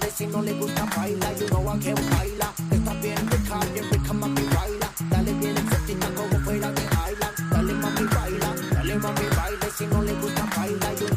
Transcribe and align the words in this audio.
baile. 0.00 0.14
Si 0.16 0.26
no 0.26 0.42
le 0.42 0.52
gusta, 0.52 0.84
baila. 0.96 1.32
You 1.38 1.48
know 1.48 1.68
I 1.68 1.78
can 1.78 1.94
baila. 1.94 2.52
Está 2.70 2.92
bien 2.94 3.30
rica, 3.30 3.60
bien 3.72 3.90
rica, 3.90 4.12
mami, 4.12 4.42
baila. 4.54 4.88
Dale 5.10 5.32
bien 5.34 5.56
exótica 5.56 6.08
como 6.14 6.40
fuera 6.44 6.70
de 6.72 6.82
Island. 6.82 7.50
Dale, 7.50 7.72
mami, 7.74 8.06
baila. 8.14 8.54
Dale, 8.72 8.94
mami, 8.96 9.26
baile. 9.36 9.70
Si 9.76 9.86
no 9.86 10.02
le 10.02 10.12
gusta, 10.14 10.46
baila. 10.56 10.92
You 10.94 11.08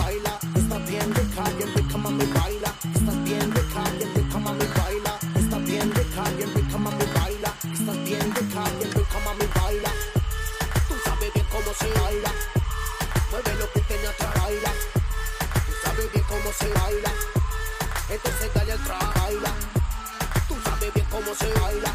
baila. 0.00 0.38
Está 0.56 0.78
bien 0.78 1.14
rica, 1.14 1.44
bien 1.56 1.74
rica, 1.74 1.98
mami, 1.98 2.26
baila. 2.26 2.70
Está 2.94 3.12
bien 3.24 3.52
rica, 3.54 3.82
bien 3.98 4.14
rica, 4.14 4.38
mami, 4.38 4.66
baila. 4.76 5.18
Está 5.36 5.58
bien 5.58 5.94
rica, 5.94 6.22
bien 6.36 6.54
rica, 6.54 6.78
mami, 6.78 7.06
baila. 7.14 7.50
Está 7.72 7.92
bien 8.04 8.34
rica, 8.34 8.62
bien 8.78 8.92
rica, 8.92 9.18
mami, 9.24 9.46
baila. 9.54 9.90
Tú 10.88 10.94
sabes 11.04 11.32
bien 11.34 11.46
cómo 11.50 11.70
se 11.78 11.88
baila. 12.00 12.30
Mueve 13.30 13.54
lo 13.58 13.66
que 13.72 13.80
tenga 13.80 14.10
atrás, 14.10 14.34
baila. 14.42 14.70
Tú 15.66 15.72
sabes 15.82 16.12
bien 16.12 16.24
cómo 16.28 16.52
se 16.52 16.68
baila 16.68 17.33
entonces 18.14 18.50
dale 18.54 18.72
al 18.72 18.78
track, 18.84 19.20
baila. 19.20 19.52
Tú 20.48 20.56
sabes 20.64 20.94
bien 20.94 21.06
cómo 21.10 21.34
se 21.34 21.52
baila. 21.60 21.92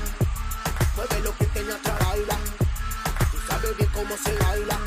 Mueve 0.95 1.19
lo 1.21 1.37
que 1.37 1.45
tenga 1.45 1.75
atrás, 1.75 1.99
baila. 1.99 2.37
Tú 3.31 3.37
sabes 3.47 3.77
bien 3.77 3.89
cómo 3.93 4.17
se 4.17 4.33
baila. 4.37 4.77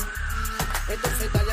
Entonces 0.89 1.33
dale 1.33 1.52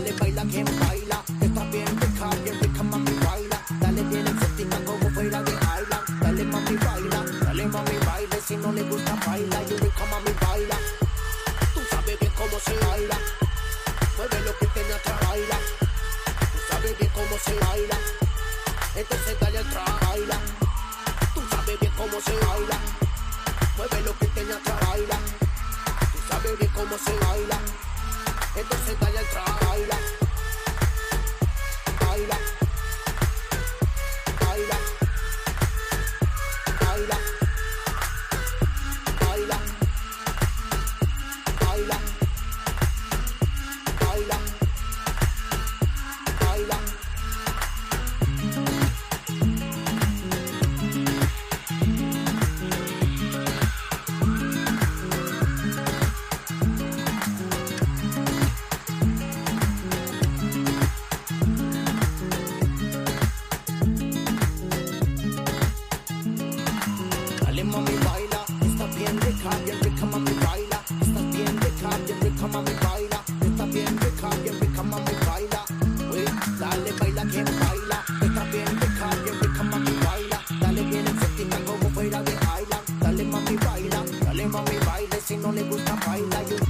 dale 0.00 0.12
baila 0.18 0.44
quien 0.44 0.64
baila, 0.64 0.99
si 85.30 85.36
no 85.36 85.52
le 85.52 85.62
gusta 85.62 85.94
baila. 86.04 86.69